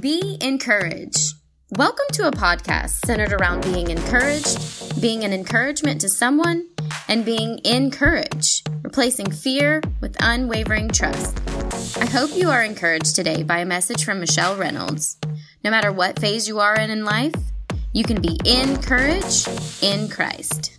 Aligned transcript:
Be 0.00 0.38
encouraged. 0.40 1.34
Welcome 1.70 2.06
to 2.12 2.28
a 2.28 2.30
podcast 2.30 3.04
centered 3.04 3.32
around 3.32 3.62
being 3.62 3.90
encouraged, 3.90 5.00
being 5.00 5.24
an 5.24 5.32
encouragement 5.32 6.00
to 6.02 6.08
someone, 6.08 6.68
and 7.08 7.24
being 7.24 7.60
encouraged, 7.64 8.68
replacing 8.82 9.30
fear 9.30 9.82
with 10.00 10.16
unwavering 10.20 10.88
trust. 10.88 11.38
I 11.98 12.06
hope 12.06 12.30
you 12.34 12.48
are 12.48 12.62
encouraged 12.62 13.16
today 13.16 13.42
by 13.42 13.58
a 13.58 13.66
message 13.66 14.04
from 14.04 14.20
Michelle 14.20 14.56
Reynolds. 14.56 15.18
No 15.64 15.70
matter 15.70 15.92
what 15.92 16.18
phase 16.18 16.46
you 16.46 16.60
are 16.60 16.76
in 16.76 16.90
in 16.90 17.04
life, 17.04 17.34
you 17.92 18.04
can 18.04 18.22
be 18.22 18.38
encouraged 18.44 19.48
in 19.82 20.08
Christ. 20.08 20.77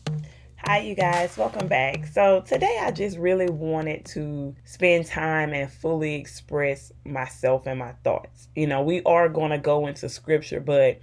Hi, 0.70 0.82
you 0.82 0.94
guys, 0.94 1.36
welcome 1.36 1.68
back. 1.68 2.06
So, 2.06 2.42
today 2.42 2.78
I 2.80 2.92
just 2.92 3.18
really 3.18 3.50
wanted 3.50 4.06
to 4.06 4.56
spend 4.66 5.08
time 5.08 5.52
and 5.52 5.72
fully 5.72 6.14
express 6.14 6.92
myself 7.04 7.66
and 7.66 7.80
my 7.80 7.93
thoughts. 8.04 8.50
You 8.56 8.68
know, 8.68 8.84
we 8.84 9.02
are 9.02 9.29
going 9.29 9.50
to 9.50 9.57
go 9.57 9.88
into 9.88 10.07
scripture, 10.10 10.60
but 10.60 11.00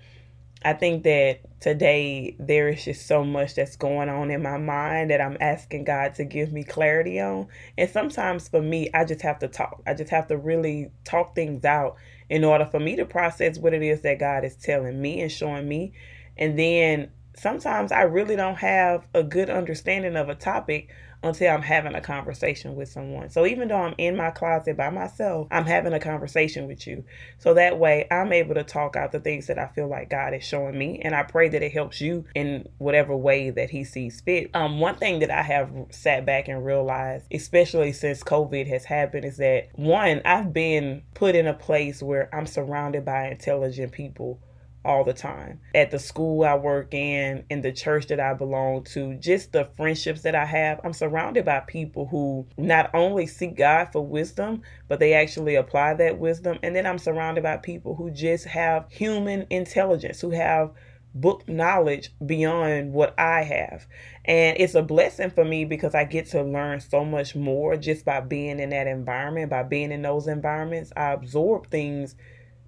I 0.64 0.72
think 0.74 1.02
that 1.02 1.40
today 1.58 2.36
there 2.38 2.68
is 2.68 2.84
just 2.84 3.08
so 3.08 3.24
much 3.24 3.56
that's 3.56 3.74
going 3.74 4.08
on 4.08 4.30
in 4.30 4.40
my 4.40 4.56
mind 4.56 5.10
that 5.10 5.20
I'm 5.20 5.36
asking 5.40 5.82
God 5.82 6.14
to 6.14 6.24
give 6.24 6.52
me 6.52 6.62
clarity 6.62 7.20
on. 7.20 7.48
And 7.76 7.90
sometimes 7.90 8.48
for 8.48 8.62
me, 8.62 8.88
I 8.94 9.04
just 9.04 9.22
have 9.22 9.40
to 9.40 9.48
talk. 9.48 9.82
I 9.84 9.94
just 9.94 10.12
have 10.12 10.28
to 10.28 10.36
really 10.36 10.92
talk 11.02 11.34
things 11.34 11.64
out 11.64 11.96
in 12.30 12.44
order 12.44 12.66
for 12.66 12.78
me 12.78 12.94
to 12.94 13.04
process 13.04 13.58
what 13.58 13.74
it 13.74 13.82
is 13.82 14.02
that 14.02 14.20
God 14.20 14.44
is 14.44 14.54
telling 14.54 15.02
me 15.02 15.22
and 15.22 15.32
showing 15.32 15.66
me. 15.66 15.92
And 16.36 16.56
then 16.56 17.10
sometimes 17.38 17.92
I 17.92 18.02
really 18.02 18.36
don't 18.36 18.56
have 18.56 19.06
a 19.14 19.22
good 19.22 19.50
understanding 19.50 20.16
of 20.16 20.28
a 20.28 20.34
topic 20.34 20.90
until 21.22 21.52
I'm 21.52 21.62
having 21.62 21.94
a 21.94 22.00
conversation 22.00 22.76
with 22.76 22.88
someone. 22.88 23.30
So 23.30 23.46
even 23.46 23.68
though 23.68 23.80
I'm 23.80 23.94
in 23.98 24.16
my 24.16 24.30
closet 24.30 24.76
by 24.76 24.90
myself, 24.90 25.48
I'm 25.50 25.64
having 25.64 25.92
a 25.92 26.00
conversation 26.00 26.66
with 26.66 26.86
you. 26.86 27.04
So 27.38 27.54
that 27.54 27.78
way 27.78 28.06
I'm 28.10 28.32
able 28.32 28.54
to 28.54 28.62
talk 28.62 28.96
out 28.96 29.12
the 29.12 29.20
things 29.20 29.46
that 29.46 29.58
I 29.58 29.66
feel 29.68 29.88
like 29.88 30.10
God 30.10 30.34
is 30.34 30.44
showing 30.44 30.78
me. 30.78 31.00
And 31.02 31.14
I 31.14 31.22
pray 31.22 31.48
that 31.48 31.62
it 31.62 31.72
helps 31.72 32.00
you 32.00 32.24
in 32.34 32.68
whatever 32.78 33.16
way 33.16 33.50
that 33.50 33.70
He 33.70 33.84
sees 33.84 34.20
fit. 34.20 34.50
Um, 34.54 34.78
one 34.78 34.96
thing 34.96 35.20
that 35.20 35.30
I 35.30 35.42
have 35.42 35.70
sat 35.90 36.26
back 36.26 36.48
and 36.48 36.64
realized, 36.64 37.26
especially 37.32 37.92
since 37.92 38.22
COVID 38.22 38.66
has 38.68 38.84
happened, 38.84 39.24
is 39.24 39.38
that 39.38 39.68
one, 39.74 40.20
I've 40.24 40.52
been 40.52 41.02
put 41.14 41.34
in 41.34 41.46
a 41.46 41.54
place 41.54 42.02
where 42.02 42.34
I'm 42.34 42.46
surrounded 42.46 43.04
by 43.04 43.28
intelligent 43.28 43.92
people 43.92 44.40
all 44.86 45.04
the 45.04 45.12
time. 45.12 45.60
At 45.74 45.90
the 45.90 45.98
school 45.98 46.44
I 46.44 46.54
work 46.54 46.94
in, 46.94 47.44
in 47.50 47.60
the 47.60 47.72
church 47.72 48.06
that 48.06 48.20
I 48.20 48.34
belong 48.34 48.84
to, 48.94 49.14
just 49.14 49.52
the 49.52 49.68
friendships 49.76 50.22
that 50.22 50.34
I 50.34 50.46
have, 50.46 50.80
I'm 50.84 50.92
surrounded 50.92 51.44
by 51.44 51.60
people 51.60 52.06
who 52.06 52.46
not 52.56 52.90
only 52.94 53.26
seek 53.26 53.56
God 53.56 53.86
for 53.92 54.04
wisdom, 54.04 54.62
but 54.88 55.00
they 55.00 55.12
actually 55.12 55.56
apply 55.56 55.94
that 55.94 56.18
wisdom. 56.18 56.58
And 56.62 56.74
then 56.74 56.86
I'm 56.86 56.98
surrounded 56.98 57.42
by 57.42 57.56
people 57.58 57.94
who 57.94 58.10
just 58.10 58.46
have 58.46 58.86
human 58.90 59.46
intelligence, 59.50 60.20
who 60.20 60.30
have 60.30 60.72
book 61.16 61.48
knowledge 61.48 62.10
beyond 62.24 62.92
what 62.92 63.18
I 63.18 63.42
have. 63.42 63.86
And 64.24 64.56
it's 64.58 64.74
a 64.74 64.82
blessing 64.82 65.30
for 65.30 65.44
me 65.44 65.64
because 65.64 65.94
I 65.94 66.04
get 66.04 66.26
to 66.30 66.42
learn 66.42 66.80
so 66.80 67.04
much 67.04 67.34
more 67.34 67.76
just 67.76 68.04
by 68.04 68.20
being 68.20 68.60
in 68.60 68.70
that 68.70 68.86
environment, 68.86 69.50
by 69.50 69.62
being 69.62 69.92
in 69.92 70.02
those 70.02 70.26
environments. 70.26 70.92
I 70.96 71.12
absorb 71.12 71.70
things 71.70 72.16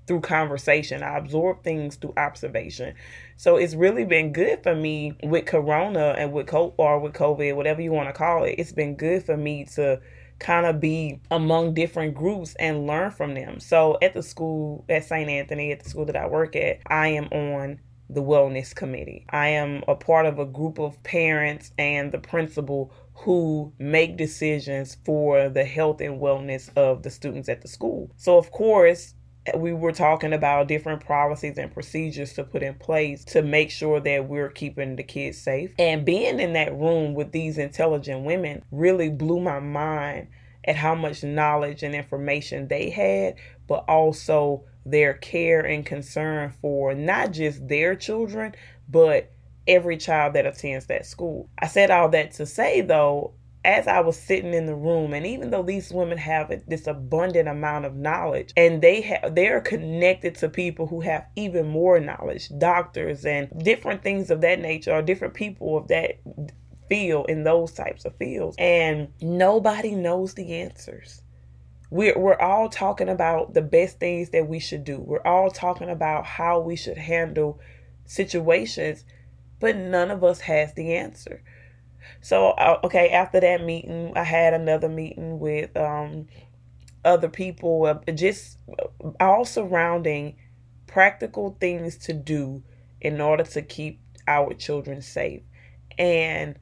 through 0.09 0.23
conversation. 0.23 1.03
I 1.03 1.19
absorb 1.19 1.63
things 1.63 1.97
through 1.97 2.15
observation. 2.17 2.95
So 3.37 3.57
it's 3.57 3.75
really 3.75 4.05
been 4.05 4.33
good 4.33 4.63
for 4.63 4.75
me 4.75 5.17
with 5.23 5.47
Corona 5.47 6.17
and 6.19 6.33
with 6.33 6.49
co- 6.49 6.75
or 6.77 6.99
with 6.99 7.13
COVID, 7.13 7.55
whatever 7.55 7.81
you 7.81 7.93
want 7.93 8.09
to 8.09 8.13
call 8.13 8.45
it. 8.45 8.57
It's 8.59 8.73
been 8.73 8.97
good 8.97 9.23
for 9.23 9.37
me 9.37 9.67
to 9.77 10.01
kind 10.41 10.67
of 10.67 10.81
be 10.81 11.21
among 11.31 11.75
different 11.75 12.15
groups 12.15 12.55
and 12.59 12.87
learn 12.87 13.11
from 13.11 13.35
them. 13.35 13.61
So 13.61 13.99
at 14.03 14.15
the 14.15 14.23
school 14.23 14.85
at 14.89 15.05
St. 15.05 15.29
Anthony, 15.29 15.73
at 15.73 15.85
the 15.85 15.91
school 15.91 16.07
that 16.07 16.17
I 16.17 16.27
work 16.27 16.57
at, 16.57 16.79
I 16.87 17.09
am 17.09 17.27
on 17.27 17.81
the 18.11 18.23
wellness 18.23 18.75
committee. 18.75 19.27
I 19.31 19.49
am 19.49 19.83
a 19.87 19.95
part 19.95 20.27
of 20.27 20.39
a 20.39 20.47
group 20.47 20.79
of 20.79 21.03
parents 21.03 21.73
and 21.79 22.11
the 22.11 22.19
principal 22.19 22.93
who 23.13 23.73
make 23.79 24.17
decisions 24.17 24.97
for 25.05 25.49
the 25.49 25.65
health 25.65 26.01
and 26.01 26.21
wellness 26.21 26.71
of 26.77 27.03
the 27.03 27.11
students 27.11 27.49
at 27.49 27.61
the 27.61 27.69
school. 27.69 28.11
So, 28.17 28.39
of 28.39 28.51
course, 28.51 29.15
we 29.57 29.73
were 29.73 29.93
talking 29.93 30.33
about 30.33 30.69
different 30.69 31.05
policies 31.05 31.59
and 31.59 31.73
procedures 31.73 32.35
to 32.35 32.45
put 32.45 32.63
in 32.63 32.75
place 32.75 33.25
to 33.27 33.43
make 33.43 33.71
sure 33.71 34.01
that 34.01 34.29
we're 34.29 34.51
keeping 34.51 34.97
the 34.97 35.03
kids 35.03 35.39
safe. 35.39 35.73
And 35.79 36.05
being 36.05 36.41
in 36.41 36.53
that 36.55 36.73
room 36.73 37.15
with 37.15 37.33
these 37.33 37.59
intelligent 37.59 38.25
women 38.25 38.63
really 38.71 39.09
blew 39.11 39.41
my 39.41 39.61
mind 39.61 40.29
at 40.65 40.77
how 40.77 40.95
much 40.95 41.23
knowledge 41.23 41.83
and 41.83 41.95
information 41.95 42.69
they 42.69 42.91
had, 42.91 43.37
but 43.67 43.85
also 43.89 44.65
their 44.85 45.15
care 45.15 45.61
and 45.61 45.85
concern 45.85 46.53
for 46.61 46.95
not 46.95 47.33
just 47.33 47.69
their 47.69 47.95
children, 47.95 48.55
but 48.89 49.31
every 49.67 49.97
child 49.97 50.35
that 50.35 50.47
attends 50.47 50.87
that 50.87 51.07
school. 51.07 51.49
I 51.59 51.67
said 51.67 51.91
all 51.91 52.09
that 52.11 52.33
to 52.33 52.47
say, 52.47 52.81
though, 52.81 53.35
as 53.65 53.89
I 53.89 54.01
was 54.01 54.19
sitting 54.19 54.55
in 54.55 54.67
the 54.67 54.75
room, 54.75 55.13
and 55.13 55.27
even 55.27 55.51
though 55.51 55.63
these 55.63 55.91
women 55.91 56.19
have 56.19 56.53
this 56.67 56.87
abundant 56.87 57.49
amount 57.49 57.85
of 57.85 57.97
knowledge, 57.97 58.53
and 58.57 58.81
they 58.81 59.01
have 59.03 59.35
they're 59.35 59.61
connected 59.61 60.37
to 60.37 60.49
people 60.49 60.87
who 60.87 61.01
have 61.01 61.27
even 61.37 61.69
more 61.69 61.99
knowledge, 61.99 62.51
doctors 62.59 63.25
and 63.25 63.49
different 63.63 64.03
things 64.03 64.31
of 64.31 64.41
that 64.43 64.61
nature, 64.61 64.93
or 64.93 65.03
different 65.03 65.35
people 65.35 65.77
of 65.77 65.89
that 65.89 66.21
field 66.89 67.27
in 67.29 67.45
those 67.45 67.73
types 67.73 68.05
of 68.05 68.17
fields, 68.17 68.57
and 68.59 69.09
nobody 69.21 69.95
knows 69.95 70.35
the 70.35 70.55
answers. 70.55 71.23
We're, 71.91 72.19
we're 72.19 72.39
all 72.39 72.69
talking 72.69 73.09
about 73.09 73.55
the 73.55 73.63
best 73.63 73.99
things 73.99 74.31
that 74.31 74.47
we 74.47 74.61
should 74.61 74.85
do. 74.85 75.01
We're 75.01 75.27
all 75.27 75.51
talking 75.51 75.89
about 75.89 76.27
how 76.27 76.61
we 76.61 76.77
should 76.77 76.99
handle 76.99 77.61
situations, 78.05 79.05
but 79.59 79.77
none 79.77 80.11
of 80.11 80.23
us 80.23 80.41
has 80.41 80.75
the 80.75 80.95
answer. 80.95 81.43
So 82.21 82.51
uh, 82.51 82.81
okay, 82.85 83.11
after 83.11 83.41
that 83.41 83.63
meeting, 83.65 84.13
I 84.17 84.25
had 84.25 84.55
another 84.55 84.89
meeting 84.89 85.39
with 85.39 85.77
um, 85.77 86.27
other 87.05 87.29
people, 87.29 87.87
uh, 87.87 88.13
just 88.13 88.59
all 89.21 89.45
surrounding 89.45 90.37
practical 90.87 91.57
things 91.61 91.97
to 91.99 92.13
do 92.13 92.63
in 93.01 93.21
order 93.21 93.45
to 93.45 93.63
keep 93.63 94.01
our 94.27 94.53
children 94.55 95.03
safe. 95.03 95.43
And 95.99 96.57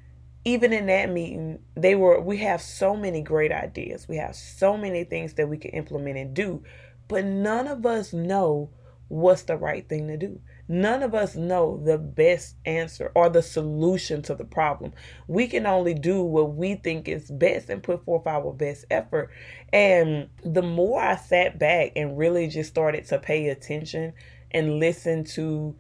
even 0.45 0.73
in 0.73 0.87
that 0.87 1.11
meeting, 1.11 1.59
they 1.75 1.95
were 1.95 2.21
we 2.21 2.39
have 2.39 2.61
so 2.63 2.97
many 2.97 3.23
great 3.23 3.53
ideas. 3.53 4.07
We 4.09 4.17
have 4.17 4.37
so 4.37 4.77
many 4.77 5.05
things 5.05 5.35
that 5.35 5.49
we 5.49 5.59
can 5.59 5.73
implement 5.73 6.19
and 6.19 6.35
do, 6.35 6.63
but 7.09 7.25
none 7.25 7.67
of 7.67 7.85
us 7.85 8.13
know 8.13 8.71
what's 9.09 9.43
the 9.43 9.57
right 9.57 9.89
thing 9.89 10.09
to 10.09 10.17
do. 10.17 10.41
None 10.69 11.03
of 11.03 11.15
us 11.15 11.37
know 11.37 11.81
the 11.85 11.97
best 11.97 12.57
answer 12.65 13.13
or 13.15 13.29
the 13.29 13.43
solution 13.43 14.23
to 14.23 14.35
the 14.35 14.45
problem. 14.45 14.93
We 15.29 15.47
can 15.47 15.67
only 15.67 15.95
do 15.95 16.23
what 16.23 16.55
we 16.55 16.75
think 16.75 17.09
is 17.09 17.31
best 17.31 17.71
and 17.71 17.83
put 17.83 18.05
forth 18.05 18.27
our 18.27 18.53
best 18.53 18.85
effort. 18.91 19.31
And 19.73 20.29
the 20.45 20.63
more 20.63 21.01
I 21.01 21.17
sat 21.17 21.59
back 21.59 21.93
and 21.95 22.19
really 22.19 22.49
just 22.49 22.71
started 22.71 23.07
to 23.07 23.19
pay 23.19 23.49
attention 23.49 24.13
and 24.51 24.81
listen 24.81 25.25
to 25.25 25.77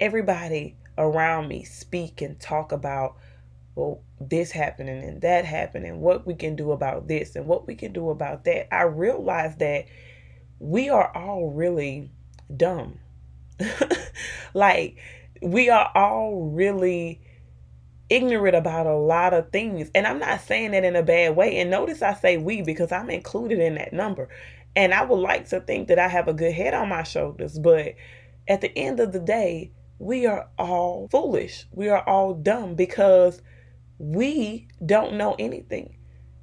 everybody 0.00 0.76
around 0.98 1.48
me 1.48 1.64
speak 1.64 2.20
and 2.20 2.38
talk 2.38 2.72
about 2.72 3.16
well 3.74 4.00
this 4.20 4.52
happening 4.52 5.02
and 5.02 5.20
that 5.22 5.44
happening 5.44 6.00
what 6.00 6.26
we 6.26 6.34
can 6.34 6.54
do 6.54 6.72
about 6.72 7.08
this 7.08 7.34
and 7.34 7.46
what 7.46 7.66
we 7.66 7.74
can 7.74 7.92
do 7.92 8.10
about 8.10 8.44
that 8.44 8.72
i 8.72 8.82
realized 8.82 9.58
that 9.58 9.84
we 10.60 10.88
are 10.88 11.14
all 11.16 11.50
really 11.50 12.10
dumb 12.56 12.98
like, 14.54 14.96
we 15.42 15.68
are 15.68 15.90
all 15.94 16.50
really 16.50 17.20
ignorant 18.08 18.56
about 18.56 18.86
a 18.86 18.96
lot 18.96 19.34
of 19.34 19.50
things. 19.50 19.90
And 19.94 20.06
I'm 20.06 20.18
not 20.18 20.40
saying 20.40 20.72
that 20.72 20.84
in 20.84 20.96
a 20.96 21.02
bad 21.02 21.36
way. 21.36 21.58
And 21.58 21.70
notice 21.70 22.02
I 22.02 22.14
say 22.14 22.36
we 22.36 22.62
because 22.62 22.92
I'm 22.92 23.10
included 23.10 23.58
in 23.58 23.74
that 23.74 23.92
number. 23.92 24.28
And 24.76 24.92
I 24.92 25.04
would 25.04 25.20
like 25.20 25.48
to 25.50 25.60
think 25.60 25.88
that 25.88 25.98
I 25.98 26.08
have 26.08 26.28
a 26.28 26.34
good 26.34 26.52
head 26.52 26.74
on 26.74 26.88
my 26.88 27.02
shoulders. 27.02 27.58
But 27.58 27.94
at 28.48 28.60
the 28.60 28.76
end 28.76 29.00
of 29.00 29.12
the 29.12 29.20
day, 29.20 29.72
we 29.98 30.26
are 30.26 30.48
all 30.58 31.08
foolish. 31.10 31.66
We 31.70 31.88
are 31.88 32.06
all 32.06 32.34
dumb 32.34 32.74
because 32.74 33.40
we 33.98 34.68
don't 34.84 35.14
know 35.14 35.36
anything. 35.38 35.96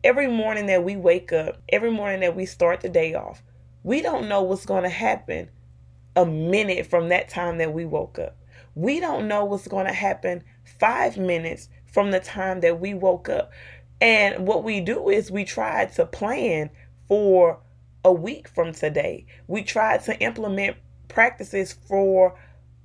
Every 0.04 0.28
morning 0.28 0.66
that 0.68 0.84
we 0.84 0.96
wake 0.96 1.32
up, 1.32 1.62
every 1.70 1.92
morning 1.92 2.22
that 2.22 2.36
we 2.36 2.46
start 2.46 2.82
the 2.82 2.90
day 2.90 3.14
off, 3.14 3.44
we 3.84 4.02
don't 4.02 4.30
know 4.30 4.42
what's 4.42 4.66
going 4.66 4.84
to 4.84 4.90
happen 4.90 5.50
a 6.16 6.26
minute 6.26 6.88
from 6.88 7.10
that 7.10 7.30
time 7.30 7.58
that 7.58 7.74
we 7.74 7.86
woke 7.86 8.20
up. 8.20 8.38
We 8.76 9.00
don't 9.00 9.28
know 9.28 9.46
what's 9.46 9.68
going 9.68 9.88
to 9.88 9.94
happen 9.94 10.44
five 10.80 11.18
minutes 11.18 11.70
from 11.86 12.12
the 12.12 12.20
time 12.20 12.62
that 12.62 12.80
we 12.80 12.94
woke 12.94 13.30
up. 13.30 13.52
And 14.00 14.48
what 14.48 14.64
we 14.64 14.82
do 14.82 15.10
is 15.10 15.30
we 15.30 15.44
try 15.44 15.86
to 15.86 16.06
plan 16.06 16.70
for 17.08 17.60
a 18.04 18.12
week 18.12 18.48
from 18.48 18.72
today. 18.72 19.26
We 19.48 19.64
try 19.64 19.98
to 19.98 20.20
implement 20.20 20.78
practices 21.08 21.74
for 21.74 22.36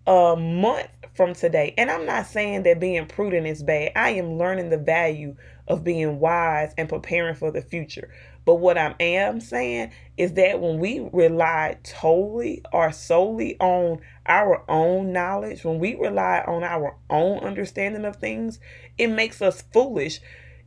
a 0.06 0.36
month 0.36 0.90
from 1.14 1.34
today. 1.34 1.74
And 1.78 1.90
I'm 1.90 2.04
not 2.04 2.26
saying 2.26 2.64
that 2.64 2.80
being 2.80 3.06
prudent 3.06 3.46
is 3.46 3.62
bad. 3.62 3.92
I 3.96 4.10
am 4.10 4.36
learning 4.36 4.70
the 4.70 4.78
value 4.78 5.36
of 5.68 5.84
being 5.84 6.20
wise 6.20 6.72
and 6.76 6.88
preparing 6.88 7.34
for 7.34 7.50
the 7.50 7.62
future. 7.62 8.10
But 8.46 8.56
what 8.56 8.78
I 8.78 8.94
am 9.00 9.40
saying 9.40 9.90
is 10.16 10.34
that 10.34 10.60
when 10.60 10.78
we 10.78 11.08
rely 11.12 11.78
totally 11.82 12.62
or 12.72 12.92
solely 12.92 13.58
on 13.58 14.00
our 14.24 14.62
own 14.70 15.12
knowledge, 15.12 15.64
when 15.64 15.80
we 15.80 15.96
rely 15.96 16.44
on 16.46 16.62
our 16.62 16.96
own 17.10 17.40
understanding 17.40 18.04
of 18.04 18.16
things, 18.16 18.60
it 18.98 19.08
makes 19.08 19.42
us 19.42 19.64
foolish. 19.72 20.20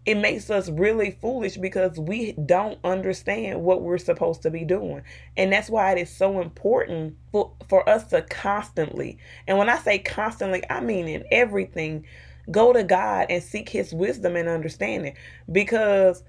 It 0.06 0.16
makes 0.16 0.50
us 0.50 0.70
really 0.70 1.12
foolish 1.22 1.56
because 1.56 1.98
we 1.98 2.34
don't 2.34 2.80
understand 2.84 3.62
what 3.62 3.82
we're 3.82 3.98
supposed 3.98 4.42
to 4.42 4.52
be 4.52 4.66
doing. 4.66 5.04
And 5.38 5.54
that's 5.54 5.70
why 5.70 5.94
it 5.94 6.02
is 6.02 6.10
so 6.10 6.42
important 6.42 7.16
for, 7.32 7.54
for 7.70 7.88
us 7.88 8.08
to 8.08 8.24
constantly, 8.24 9.20
and 9.48 9.58
when 9.58 9.70
I 9.70 9.78
say 9.78 10.00
constantly, 10.00 10.64
I 10.70 10.82
mean 10.82 11.08
in 11.08 11.24
everything, 11.32 12.06
go 12.52 12.74
to 12.74 12.84
God 12.84 13.28
and 13.30 13.44
seek 13.44 13.70
His 13.70 13.94
wisdom 13.94 14.36
and 14.36 14.50
understanding 14.50 15.16
because 15.52 16.24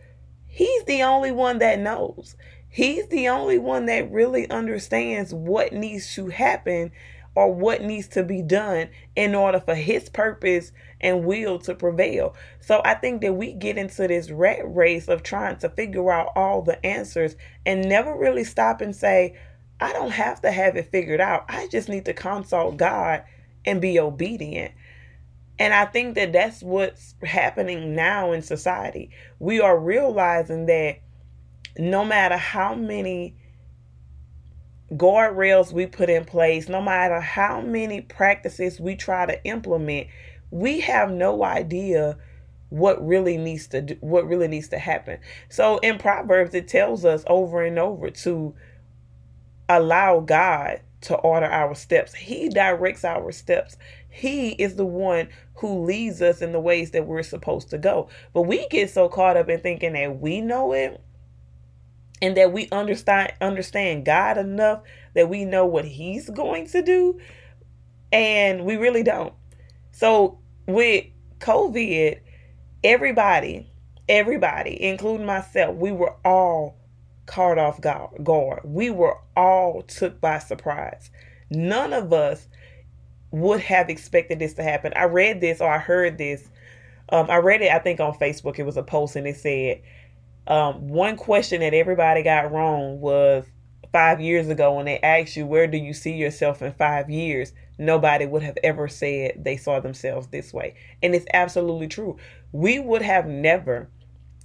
He's 0.46 0.84
the 0.84 1.02
only 1.02 1.30
one 1.30 1.58
that 1.58 1.78
knows. 1.78 2.36
He's 2.68 3.06
the 3.08 3.28
only 3.28 3.58
one 3.58 3.86
that 3.86 4.10
really 4.12 4.48
understands 4.48 5.34
what 5.34 5.72
needs 5.72 6.14
to 6.14 6.28
happen 6.28 6.92
or 7.34 7.52
what 7.52 7.82
needs 7.82 8.08
to 8.08 8.22
be 8.22 8.42
done 8.42 8.88
in 9.14 9.34
order 9.34 9.60
for 9.60 9.74
his 9.74 10.08
purpose 10.08 10.72
and 11.00 11.24
will 11.24 11.58
to 11.60 11.74
prevail. 11.74 12.34
So 12.60 12.82
I 12.84 12.94
think 12.94 13.22
that 13.22 13.34
we 13.34 13.52
get 13.52 13.78
into 13.78 14.08
this 14.08 14.30
rat 14.30 14.60
race 14.64 15.08
of 15.08 15.22
trying 15.22 15.58
to 15.58 15.68
figure 15.68 16.10
out 16.10 16.32
all 16.34 16.62
the 16.62 16.84
answers 16.84 17.36
and 17.64 17.88
never 17.88 18.16
really 18.16 18.44
stop 18.44 18.80
and 18.80 18.94
say, 18.94 19.38
I 19.80 19.92
don't 19.92 20.10
have 20.10 20.42
to 20.42 20.50
have 20.50 20.76
it 20.76 20.90
figured 20.90 21.20
out. 21.20 21.44
I 21.48 21.68
just 21.68 21.88
need 21.88 22.04
to 22.06 22.12
consult 22.12 22.76
God 22.76 23.24
and 23.64 23.80
be 23.80 23.98
obedient. 23.98 24.72
And 25.60 25.74
I 25.74 25.84
think 25.84 26.14
that 26.14 26.32
that's 26.32 26.62
what's 26.62 27.14
happening 27.22 27.94
now 27.94 28.32
in 28.32 28.40
society. 28.40 29.10
We 29.38 29.60
are 29.60 29.78
realizing 29.78 30.64
that 30.66 31.00
no 31.78 32.02
matter 32.02 32.38
how 32.38 32.74
many 32.74 33.36
guardrails 34.90 35.70
we 35.70 35.84
put 35.84 36.08
in 36.08 36.24
place, 36.24 36.66
no 36.70 36.80
matter 36.80 37.20
how 37.20 37.60
many 37.60 38.00
practices 38.00 38.80
we 38.80 38.96
try 38.96 39.26
to 39.26 39.44
implement, 39.44 40.06
we 40.50 40.80
have 40.80 41.10
no 41.10 41.44
idea 41.44 42.16
what 42.70 43.06
really 43.06 43.36
needs 43.36 43.66
to 43.66 43.82
do, 43.82 43.96
what 44.00 44.26
really 44.26 44.48
needs 44.48 44.68
to 44.68 44.78
happen. 44.78 45.18
So 45.50 45.76
in 45.78 45.98
Proverbs 45.98 46.54
it 46.54 46.68
tells 46.68 47.04
us 47.04 47.22
over 47.26 47.62
and 47.62 47.78
over 47.78 48.08
to 48.08 48.54
allow 49.68 50.20
God 50.20 50.80
to 51.02 51.16
order 51.16 51.46
our 51.46 51.74
steps. 51.74 52.14
He 52.14 52.48
directs 52.48 53.04
our 53.04 53.30
steps. 53.32 53.76
He 54.10 54.50
is 54.50 54.76
the 54.76 54.84
one 54.84 55.28
who 55.56 55.84
leads 55.84 56.20
us 56.20 56.42
in 56.42 56.52
the 56.52 56.60
ways 56.60 56.90
that 56.90 57.06
we're 57.06 57.22
supposed 57.22 57.70
to 57.70 57.78
go. 57.78 58.08
But 58.32 58.42
we 58.42 58.66
get 58.68 58.90
so 58.90 59.08
caught 59.08 59.36
up 59.36 59.48
in 59.48 59.60
thinking 59.60 59.92
that 59.94 60.20
we 60.20 60.40
know 60.40 60.72
it 60.72 61.00
and 62.20 62.36
that 62.36 62.52
we 62.52 62.68
understand 62.70 63.32
understand 63.40 64.04
God 64.04 64.36
enough 64.36 64.82
that 65.14 65.28
we 65.28 65.44
know 65.44 65.64
what 65.64 65.84
he's 65.84 66.28
going 66.28 66.66
to 66.68 66.82
do 66.82 67.18
and 68.12 68.64
we 68.64 68.76
really 68.76 69.02
don't. 69.02 69.34
So 69.92 70.38
with 70.66 71.04
COVID, 71.38 72.20
everybody, 72.84 73.70
everybody, 74.08 74.82
including 74.82 75.26
myself, 75.26 75.76
we 75.76 75.92
were 75.92 76.14
all 76.24 76.76
caught 77.26 77.58
off 77.58 77.80
guard. 77.80 78.60
We 78.64 78.90
were 78.90 79.18
all 79.36 79.82
took 79.82 80.20
by 80.20 80.38
surprise. 80.38 81.10
None 81.50 81.92
of 81.92 82.12
us 82.12 82.48
would 83.30 83.60
have 83.60 83.88
expected 83.88 84.38
this 84.38 84.54
to 84.54 84.62
happen. 84.62 84.92
I 84.96 85.04
read 85.04 85.40
this 85.40 85.60
or 85.60 85.70
I 85.70 85.78
heard 85.78 86.18
this. 86.18 86.48
Um, 87.08 87.30
I 87.30 87.36
read 87.36 87.62
it, 87.62 87.70
I 87.70 87.78
think, 87.78 88.00
on 88.00 88.14
Facebook. 88.14 88.58
It 88.58 88.64
was 88.64 88.76
a 88.76 88.82
post 88.82 89.16
and 89.16 89.26
it 89.26 89.36
said 89.36 89.82
um, 90.46 90.88
one 90.88 91.16
question 91.16 91.60
that 91.60 91.74
everybody 91.74 92.22
got 92.22 92.50
wrong 92.50 93.00
was 93.00 93.44
five 93.92 94.20
years 94.20 94.48
ago 94.48 94.74
when 94.74 94.86
they 94.86 94.98
asked 95.00 95.36
you, 95.36 95.46
Where 95.46 95.66
do 95.66 95.78
you 95.78 95.92
see 95.92 96.12
yourself 96.12 96.62
in 96.62 96.72
five 96.72 97.10
years? 97.10 97.52
Nobody 97.78 98.26
would 98.26 98.42
have 98.42 98.58
ever 98.62 98.88
said 98.88 99.42
they 99.44 99.56
saw 99.56 99.80
themselves 99.80 100.28
this 100.28 100.52
way. 100.52 100.74
And 101.02 101.14
it's 101.14 101.26
absolutely 101.32 101.88
true. 101.88 102.18
We 102.52 102.78
would 102.78 103.02
have 103.02 103.26
never 103.26 103.88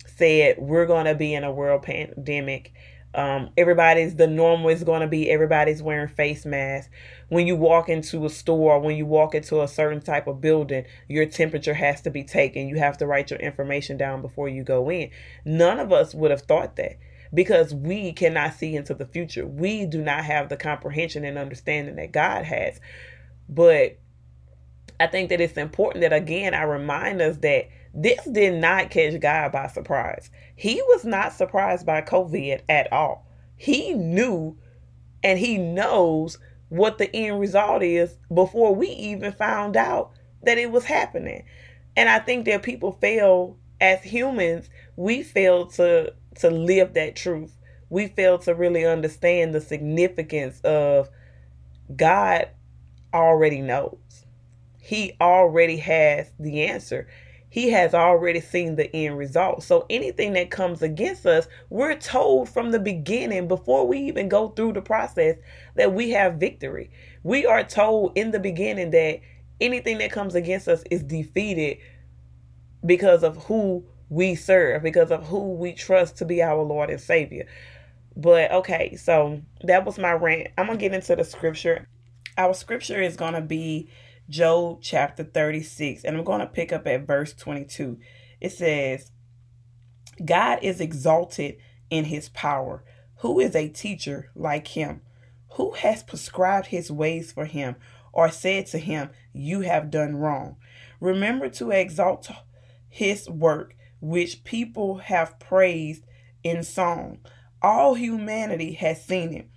said 0.05 0.57
we're 0.57 0.85
going 0.85 1.05
to 1.05 1.15
be 1.15 1.33
in 1.33 1.43
a 1.43 1.51
world 1.51 1.83
pandemic 1.83 2.73
um, 3.15 3.49
everybody's 3.57 4.15
the 4.15 4.27
normal 4.27 4.69
is 4.69 4.83
going 4.83 5.01
to 5.01 5.07
be 5.07 5.31
everybody's 5.31 5.81
wearing 5.81 6.09
face 6.09 6.45
masks. 6.45 6.91
When 7.29 7.47
you 7.47 7.55
walk 7.55 7.89
into 7.89 8.25
a 8.25 8.29
store, 8.29 8.79
when 8.79 8.97
you 8.97 9.05
walk 9.05 9.33
into 9.33 9.61
a 9.61 9.67
certain 9.67 10.01
type 10.01 10.27
of 10.27 10.41
building, 10.41 10.85
your 11.07 11.25
temperature 11.25 11.73
has 11.73 12.01
to 12.01 12.11
be 12.11 12.23
taken. 12.23 12.67
You 12.67 12.77
have 12.77 12.97
to 12.97 13.07
write 13.07 13.31
your 13.31 13.39
information 13.39 13.97
down 13.97 14.21
before 14.21 14.49
you 14.49 14.63
go 14.63 14.91
in. 14.91 15.09
None 15.45 15.79
of 15.79 15.91
us 15.91 16.13
would 16.13 16.31
have 16.31 16.41
thought 16.41 16.75
that 16.75 16.97
because 17.33 17.73
we 17.73 18.11
cannot 18.13 18.53
see 18.53 18.75
into 18.75 18.93
the 18.93 19.05
future. 19.05 19.45
We 19.45 19.85
do 19.85 20.01
not 20.01 20.25
have 20.25 20.49
the 20.49 20.57
comprehension 20.57 21.23
and 21.23 21.37
understanding 21.37 21.95
that 21.95 22.11
God 22.11 22.45
has. 22.45 22.79
But 23.47 23.99
I 24.99 25.07
think 25.07 25.29
that 25.29 25.41
it's 25.41 25.57
important 25.57 26.01
that 26.01 26.13
again 26.13 26.53
I 26.53 26.63
remind 26.63 27.21
us 27.21 27.37
that 27.37 27.69
this 27.93 28.23
did 28.25 28.55
not 28.55 28.91
catch 28.91 29.19
God 29.19 29.51
by 29.51 29.67
surprise. 29.67 30.29
He 30.55 30.81
was 30.81 31.05
not 31.05 31.33
surprised 31.33 31.85
by 31.85 32.01
COVID 32.01 32.61
at 32.67 32.91
all. 32.91 33.25
He 33.57 33.93
knew 33.93 34.57
and 35.23 35.39
he 35.39 35.57
knows 35.57 36.37
what 36.69 36.97
the 36.97 37.13
end 37.15 37.39
result 37.39 37.83
is 37.83 38.17
before 38.33 38.75
we 38.75 38.87
even 38.89 39.31
found 39.31 39.77
out 39.77 40.11
that 40.43 40.57
it 40.57 40.71
was 40.71 40.85
happening. 40.85 41.43
And 41.95 42.09
I 42.09 42.19
think 42.19 42.45
that 42.45 42.63
people 42.63 42.91
fail 42.93 43.57
as 43.79 44.01
humans, 44.03 44.69
we 44.95 45.23
fail 45.23 45.67
to 45.67 46.13
to 46.39 46.49
live 46.49 46.93
that 46.93 47.15
truth. 47.15 47.55
We 47.89 48.07
fail 48.07 48.37
to 48.39 48.53
really 48.53 48.85
understand 48.85 49.53
the 49.53 49.61
significance 49.61 50.59
of 50.61 51.09
God 51.95 52.49
already 53.13 53.61
knows. 53.61 53.97
He 54.85 55.13
already 55.19 55.77
has 55.77 56.31
the 56.39 56.63
answer 56.63 57.07
he 57.55 57.69
has 57.69 57.93
already 57.93 58.41
seen 58.41 58.75
the 58.75 58.93
end 58.93 59.17
result. 59.17 59.63
So 59.63 59.85
anything 59.89 60.33
that 60.33 60.51
comes 60.51 60.81
against 60.81 61.25
us, 61.25 61.47
we're 61.69 61.95
told 61.95 62.49
from 62.49 62.71
the 62.71 62.79
beginning, 62.79 63.47
before 63.47 63.87
we 63.87 63.99
even 63.99 64.27
go 64.27 64.49
through 64.49 64.73
the 64.73 64.81
process, 64.81 65.37
that 65.75 65.93
we 65.93 66.09
have 66.09 66.35
victory. 66.35 66.91
We 67.23 67.45
are 67.45 67.63
told 67.63 68.11
in 68.17 68.31
the 68.31 68.41
beginning 68.41 68.89
that 68.89 69.21
anything 69.61 69.99
that 69.99 70.11
comes 70.11 70.35
against 70.35 70.67
us 70.67 70.83
is 70.91 71.01
defeated 71.01 71.77
because 72.85 73.23
of 73.23 73.45
who 73.45 73.85
we 74.09 74.35
serve, 74.35 74.83
because 74.83 75.09
of 75.09 75.25
who 75.25 75.53
we 75.53 75.71
trust 75.71 76.17
to 76.17 76.25
be 76.25 76.43
our 76.43 76.61
Lord 76.61 76.89
and 76.89 76.99
Savior. 76.99 77.47
But 78.17 78.51
okay, 78.51 78.97
so 78.97 79.41
that 79.63 79.85
was 79.85 79.97
my 79.97 80.11
rant. 80.11 80.49
I'm 80.57 80.65
going 80.65 80.77
to 80.77 80.81
get 80.83 80.93
into 80.93 81.15
the 81.15 81.23
scripture. 81.23 81.87
Our 82.37 82.53
scripture 82.53 83.01
is 83.01 83.15
going 83.15 83.35
to 83.35 83.41
be 83.41 83.87
Job 84.27 84.79
chapter 84.81 85.23
36, 85.23 86.03
and 86.03 86.17
I'm 86.17 86.23
going 86.23 86.39
to 86.39 86.47
pick 86.47 86.73
up 86.73 86.87
at 86.87 87.05
verse 87.05 87.33
22. 87.33 87.99
It 88.41 88.51
says, 88.51 89.11
God 90.23 90.59
is 90.63 90.81
exalted 90.81 91.57
in 91.91 92.05
his 92.05 92.29
power. 92.29 92.83
Who 93.17 93.39
is 93.39 93.55
a 93.55 93.69
teacher 93.69 94.31
like 94.33 94.69
him? 94.69 95.01
Who 95.53 95.71
has 95.73 96.01
prescribed 96.01 96.67
his 96.67 96.91
ways 96.91 97.31
for 97.31 97.45
him 97.45 97.75
or 98.11 98.31
said 98.31 98.65
to 98.67 98.79
him, 98.79 99.11
You 99.31 99.61
have 99.61 99.91
done 99.91 100.15
wrong? 100.15 100.55
Remember 100.99 101.47
to 101.49 101.69
exalt 101.69 102.31
his 102.89 103.29
work, 103.29 103.75
which 103.99 104.43
people 104.43 104.97
have 104.97 105.37
praised 105.37 106.03
in 106.43 106.63
song. 106.63 107.19
All 107.61 107.93
humanity 107.93 108.73
has 108.73 109.05
seen 109.05 109.33
it. 109.33 109.49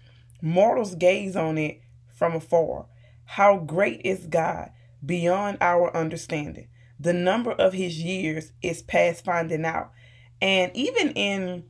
Mortals 0.42 0.94
gaze 0.94 1.36
on 1.36 1.56
it 1.56 1.80
from 2.14 2.34
afar. 2.34 2.86
How 3.28 3.58
great 3.58 4.00
is 4.06 4.24
God 4.24 4.70
beyond 5.04 5.58
our 5.60 5.94
understanding. 5.94 6.68
The 6.98 7.12
number 7.12 7.52
of 7.52 7.74
his 7.74 8.02
years 8.02 8.52
is 8.62 8.80
past 8.80 9.22
finding 9.22 9.66
out. 9.66 9.92
And 10.40 10.74
even 10.74 11.10
in 11.10 11.64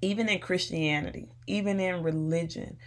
even 0.00 0.26
in 0.30 0.38
Christianity, 0.38 1.28
even 1.46 1.78
in 1.78 2.02
religion, 2.02 2.78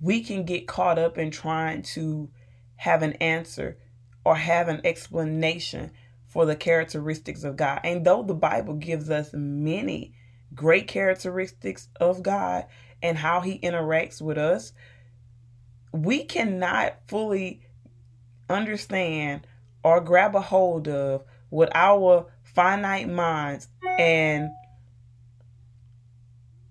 we 0.00 0.22
can 0.22 0.44
get 0.44 0.66
caught 0.66 0.98
up 0.98 1.18
in 1.18 1.30
trying 1.30 1.82
to 1.82 2.30
have 2.76 3.02
an 3.02 3.12
answer 3.14 3.76
or 4.24 4.36
have 4.36 4.68
an 4.68 4.80
explanation 4.82 5.90
for 6.26 6.46
the 6.46 6.56
characteristics 6.56 7.44
of 7.44 7.56
God. 7.56 7.80
And 7.84 8.06
though 8.06 8.22
the 8.22 8.32
Bible 8.32 8.74
gives 8.74 9.10
us 9.10 9.28
many 9.34 10.14
great 10.54 10.88
characteristics 10.88 11.90
of 12.00 12.22
God 12.22 12.64
and 13.02 13.18
how 13.18 13.40
he 13.40 13.58
interacts 13.58 14.22
with 14.22 14.38
us, 14.38 14.72
we 15.94 16.24
cannot 16.24 16.96
fully 17.06 17.60
understand 18.50 19.46
or 19.84 20.00
grab 20.00 20.34
a 20.34 20.40
hold 20.40 20.88
of 20.88 21.22
with 21.50 21.68
our 21.72 22.26
finite 22.42 23.08
minds 23.08 23.68
and 23.96 24.50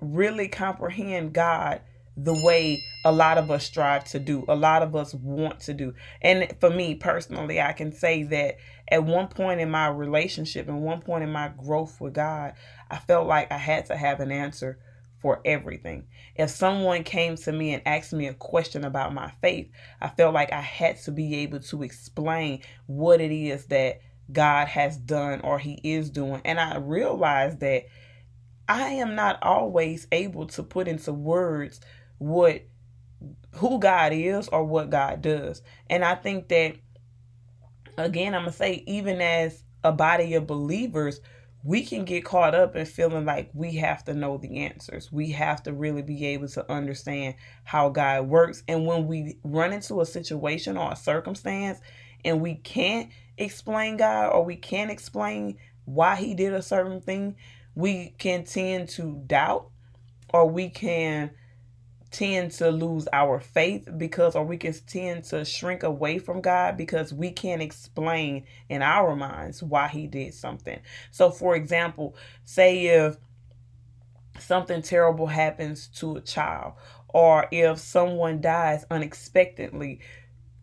really 0.02 0.50
comprehend 0.50 1.32
God 1.32 1.80
the 2.18 2.34
way 2.34 2.84
a 3.06 3.14
lot 3.14 3.38
of 3.38 3.50
us 3.50 3.64
strive 3.64 4.04
to 4.04 4.20
do, 4.20 4.44
a 4.50 4.56
lot 4.56 4.84
of 4.84 4.94
us 4.94 5.14
want 5.14 5.62
to 5.62 5.74
do. 5.74 5.94
And 6.22 6.54
for 6.60 6.70
me 6.70 6.94
personally, 6.94 7.62
I 7.62 7.72
can 7.72 7.94
say 7.94 8.24
that 8.24 8.58
at 8.90 9.06
one 9.06 9.30
point 9.30 9.62
in 9.62 9.72
my 9.72 9.88
relationship 9.88 10.68
and 10.68 10.82
one 10.82 11.00
point 11.00 11.24
in 11.24 11.32
my 11.32 11.48
growth 11.48 12.02
with 12.02 12.14
God, 12.14 12.56
I 12.92 12.98
felt 12.98 13.26
like 13.26 13.54
I 13.54 13.58
had 13.58 13.86
to 13.86 13.96
have 13.96 14.20
an 14.20 14.34
answer 14.34 14.80
for 15.24 15.42
everything. 15.46 16.06
If 16.36 16.50
someone 16.50 17.04
came 17.04 17.38
to 17.38 17.52
me 17.52 17.74
and 17.74 17.82
asked 17.88 18.12
me 18.12 18.28
a 18.28 18.34
question 18.34 18.84
about 18.84 19.14
my 19.14 19.32
faith, 19.42 19.72
I 20.02 20.10
felt 20.10 20.34
like 20.34 20.52
I 20.52 20.60
had 20.60 21.02
to 21.04 21.12
be 21.12 21.38
able 21.38 21.62
to 21.62 21.82
explain 21.82 22.62
what 22.86 23.22
it 23.22 23.32
is 23.32 23.66
that 23.68 24.02
God 24.32 24.68
has 24.68 24.98
done 24.98 25.40
or 25.42 25.58
He 25.58 25.80
is 25.82 26.10
doing. 26.10 26.42
And 26.44 26.60
I 26.60 26.78
realized 26.78 27.62
that 27.62 27.86
I 28.68 28.90
am 28.90 29.16
not 29.16 29.40
always 29.42 30.08
able 30.12 30.48
to 30.48 30.62
put 30.62 30.90
into 30.90 31.14
words 31.14 31.80
what 32.18 32.64
who 33.54 33.80
God 33.80 34.12
is 34.12 34.50
or 34.50 34.66
what 34.66 34.90
God 34.90 35.22
does. 35.22 35.62
And 35.90 36.04
I 36.04 36.16
think 36.16 36.50
that 36.50 36.76
again, 37.98 38.36
I'm 38.36 38.46
to 38.46 38.52
say 38.52 38.84
even 38.88 39.22
as 39.22 39.64
a 39.86 39.94
body 39.94 40.34
of 40.34 40.48
believers, 40.48 41.22
we 41.64 41.84
can 41.86 42.04
get 42.04 42.26
caught 42.26 42.54
up 42.54 42.76
in 42.76 42.86
feeling 42.86 43.26
like 43.26 43.50
we 43.54 43.76
have 43.76 44.04
to 44.04 44.14
know 44.14 44.38
the 44.38 44.58
answers. 44.66 45.12
We 45.12 45.32
have 45.32 45.64
to 45.64 45.74
really 45.74 46.02
be 46.02 46.26
able 46.28 46.50
to 46.50 46.70
understand 46.70 47.36
how 47.64 47.90
God 47.90 48.28
works. 48.28 48.64
And 48.68 48.86
when 48.86 49.08
we 49.08 49.38
run 49.44 49.72
into 49.72 50.02
a 50.02 50.06
situation 50.06 50.76
or 50.76 50.92
a 50.92 50.96
circumstance 50.98 51.80
and 52.26 52.42
we 52.42 52.56
can't 52.56 53.10
explain 53.38 53.98
God 53.98 54.32
or 54.32 54.44
we 54.44 54.58
can't 54.58 54.92
explain 54.92 55.58
why 55.86 56.18
he 56.18 56.34
did 56.34 56.54
a 56.54 56.62
certain 56.62 57.00
thing, 57.00 57.38
we 57.76 58.14
can 58.18 58.44
tend 58.44 58.90
to 58.90 59.24
doubt 59.26 59.70
or 60.34 60.50
we 60.50 60.70
can 60.70 61.32
tend 62.14 62.52
to 62.52 62.70
lose 62.70 63.08
our 63.12 63.40
faith 63.40 63.90
because 63.98 64.36
or 64.36 64.46
we 64.46 64.56
can 64.56 64.74
tend 64.88 65.24
to 65.26 65.44
shrink 65.44 65.84
away 65.84 66.20
from 66.20 66.40
God 66.42 66.78
because 66.78 67.12
we 67.12 67.32
can't 67.32 67.62
explain 67.62 68.46
in 68.70 68.82
our 68.82 69.16
minds 69.16 69.62
why 69.62 69.88
he 69.88 70.08
did 70.08 70.34
something. 70.34 70.80
So 71.12 71.32
for 71.32 71.56
example, 71.56 72.16
say 72.46 72.86
if 72.86 73.18
something 74.40 74.82
terrible 74.84 75.28
happens 75.28 75.88
to 75.88 76.18
a 76.18 76.22
child 76.22 76.74
or 77.10 77.48
if 77.52 77.80
someone 77.80 78.42
dies 78.42 78.86
unexpectedly 78.92 80.00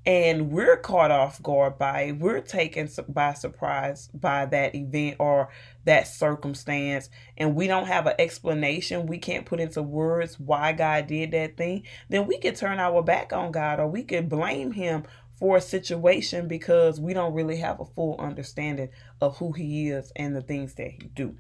and 0.07 0.51
we're 0.51 0.77
caught 0.77 1.11
off 1.11 1.43
guard 1.43 1.79
by 1.79 2.03
it. 2.03 2.19
We're 2.19 2.41
taken 2.41 2.89
by 3.09 3.35
surprise 3.35 4.09
by 4.15 4.47
that 4.47 4.75
event 4.75 5.17
or 5.19 5.51
that 5.85 6.09
circumstance, 6.09 7.11
and 7.37 7.55
we 7.55 7.67
don't 7.67 7.87
have 7.87 8.07
an 8.07 8.15
explanation. 8.19 9.07
We 9.07 9.19
can't 9.19 9.47
put 9.47 9.61
into 9.61 9.83
words 9.83 10.41
why 10.41 10.73
God 10.73 11.07
did 11.07 11.33
that 11.33 11.57
thing. 11.57 11.85
Then 12.09 12.27
we 12.27 12.39
could 12.39 12.57
turn 12.57 12.79
our 12.79 13.03
back 13.03 13.33
on 13.33 13.53
God 13.53 13.79
or 13.79 13.89
we 13.89 14.03
could 14.03 14.29
blame 14.29 14.73
Him 14.73 15.05
for 15.39 15.57
a 15.57 15.61
situation 15.61 16.49
because 16.49 17.01
we 17.01 17.15
don't 17.15 17.35
really 17.35 17.57
have 17.57 17.81
a 17.81 17.85
full 17.85 18.17
understanding 18.19 18.91
of 19.21 19.37
who 19.39 19.53
He 19.53 19.89
is 19.89 20.13
and 20.17 20.35
the 20.35 20.43
things 20.43 20.75
that 20.75 20.91
He 20.91 21.09
do. 21.15 21.37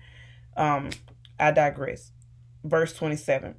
Um, 0.57 0.91
I 1.39 1.51
digress. 1.51 2.13
Verse 2.65 2.93
27. 2.93 3.55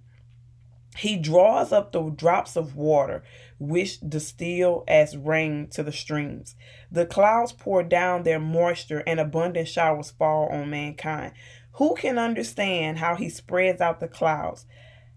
He 0.98 1.18
draws 1.18 1.72
up 1.72 1.92
the 1.92 2.10
drops 2.10 2.56
of 2.56 2.76
water, 2.76 3.24
which 3.60 4.00
distill 4.02 4.84
as 4.88 5.16
rain 5.16 5.68
to 5.72 5.84
the 5.84 5.92
streams. 5.92 6.56
The 6.92 7.06
clouds 7.06 7.54
pour 7.54 7.82
down 7.82 8.24
their 8.24 8.40
moisture, 8.40 9.04
and 9.08 9.20
abundant 9.20 9.68
showers 9.68 10.12
fall 10.12 10.48
on 10.50 10.70
mankind. 10.70 11.34
Who 11.74 11.96
can 11.96 12.18
understand 12.18 12.98
how 12.98 13.16
he 13.16 13.30
spreads 13.30 13.80
out 13.80 14.00
the 14.00 14.08
clouds? 14.08 14.66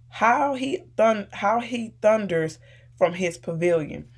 How 0.08 0.54
he 0.54 0.84
how 1.32 1.60
he 1.60 1.94
thunders 2.00 2.58
from 2.96 3.14
his 3.14 3.36
pavilion. 3.36 4.08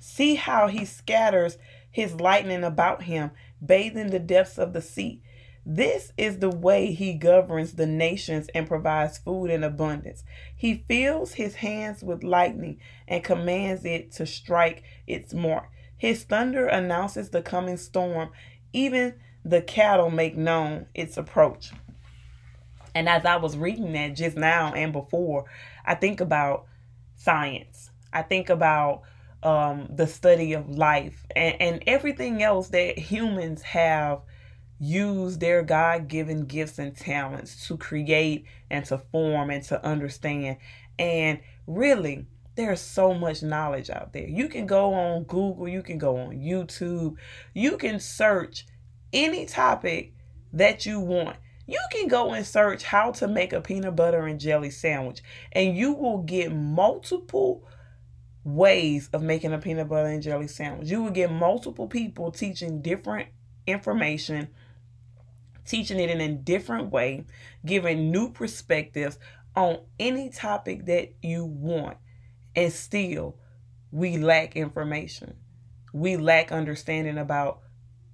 See 0.00 0.36
how 0.36 0.68
he 0.68 0.86
scatters 0.86 1.58
his 1.90 2.20
lightning 2.20 2.64
about 2.64 3.02
him, 3.02 3.32
bathing 3.64 4.08
the 4.08 4.18
depths 4.18 4.56
of 4.56 4.72
the 4.72 4.80
sea. 4.80 5.22
This 5.64 6.12
is 6.16 6.38
the 6.38 6.50
way 6.50 6.92
he 6.92 7.14
governs 7.14 7.74
the 7.74 7.86
nations 7.86 8.48
and 8.54 8.66
provides 8.66 9.18
food 9.18 9.46
in 9.50 9.62
abundance. 9.62 10.24
He 10.56 10.84
fills 10.88 11.34
his 11.34 11.56
hands 11.56 12.02
with 12.02 12.24
lightning 12.24 12.80
and 13.06 13.22
commands 13.22 13.84
it 13.84 14.10
to 14.12 14.26
strike 14.26 14.82
its 15.06 15.32
mark. 15.32 15.68
His 15.96 16.24
thunder 16.24 16.66
announces 16.66 17.30
the 17.30 17.42
coming 17.42 17.76
storm. 17.76 18.30
Even 18.72 19.14
the 19.44 19.62
cattle 19.62 20.10
make 20.10 20.36
known 20.36 20.86
its 20.94 21.16
approach. 21.16 21.70
And 22.94 23.08
as 23.08 23.24
I 23.24 23.36
was 23.36 23.56
reading 23.56 23.92
that 23.92 24.16
just 24.16 24.36
now 24.36 24.72
and 24.74 24.92
before, 24.92 25.44
I 25.86 25.94
think 25.94 26.20
about 26.20 26.66
science. 27.14 27.90
I 28.12 28.22
think 28.22 28.50
about 28.50 29.02
um, 29.42 29.88
the 29.90 30.06
study 30.06 30.52
of 30.52 30.68
life 30.68 31.24
and, 31.34 31.60
and 31.60 31.84
everything 31.86 32.42
else 32.42 32.68
that 32.68 32.98
humans 32.98 33.62
have 33.62 34.20
use 34.82 35.38
their 35.38 35.62
God 35.62 36.08
given 36.08 36.44
gifts 36.44 36.80
and 36.80 36.96
talents 36.96 37.68
to 37.68 37.76
create 37.76 38.46
and 38.68 38.84
to 38.86 38.98
form 38.98 39.48
and 39.48 39.62
to 39.66 39.82
understand. 39.86 40.56
And 40.98 41.38
really, 41.68 42.26
there's 42.56 42.80
so 42.80 43.14
much 43.14 43.44
knowledge 43.44 43.90
out 43.90 44.12
there. 44.12 44.26
You 44.26 44.48
can 44.48 44.66
go 44.66 44.92
on 44.92 45.22
Google, 45.22 45.68
you 45.68 45.84
can 45.84 45.98
go 45.98 46.16
on 46.16 46.32
YouTube, 46.32 47.14
you 47.54 47.76
can 47.76 48.00
search 48.00 48.66
any 49.12 49.46
topic 49.46 50.14
that 50.52 50.84
you 50.84 50.98
want. 50.98 51.36
You 51.68 51.78
can 51.92 52.08
go 52.08 52.32
and 52.32 52.44
search 52.44 52.82
how 52.82 53.12
to 53.12 53.28
make 53.28 53.52
a 53.52 53.60
peanut 53.60 53.94
butter 53.94 54.26
and 54.26 54.40
jelly 54.40 54.70
sandwich, 54.70 55.22
and 55.52 55.76
you 55.76 55.92
will 55.92 56.18
get 56.18 56.52
multiple 56.52 57.68
ways 58.42 59.08
of 59.12 59.22
making 59.22 59.52
a 59.52 59.58
peanut 59.58 59.88
butter 59.88 60.08
and 60.08 60.24
jelly 60.24 60.48
sandwich. 60.48 60.90
You 60.90 61.04
will 61.04 61.12
get 61.12 61.30
multiple 61.30 61.86
people 61.86 62.32
teaching 62.32 62.82
different 62.82 63.28
information 63.64 64.48
teaching 65.64 66.00
it 66.00 66.10
in 66.10 66.20
a 66.20 66.28
different 66.28 66.90
way, 66.90 67.24
giving 67.64 68.10
new 68.10 68.30
perspectives 68.30 69.18
on 69.54 69.80
any 69.98 70.30
topic 70.30 70.86
that 70.86 71.14
you 71.22 71.44
want. 71.44 71.98
And 72.54 72.72
still, 72.72 73.36
we 73.90 74.18
lack 74.18 74.56
information. 74.56 75.36
We 75.92 76.16
lack 76.16 76.52
understanding 76.52 77.18
about 77.18 77.60